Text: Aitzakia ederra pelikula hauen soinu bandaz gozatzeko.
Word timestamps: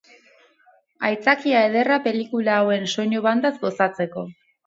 Aitzakia 1.09 1.59
ederra 1.67 1.99
pelikula 2.09 2.57
hauen 2.61 2.89
soinu 2.95 3.23
bandaz 3.27 3.55
gozatzeko. 3.67 4.27